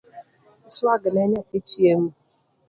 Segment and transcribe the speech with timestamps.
[0.75, 2.09] Swagne nyathi chiemo